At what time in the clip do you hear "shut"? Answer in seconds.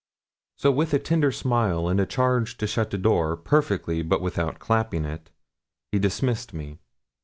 2.65-2.89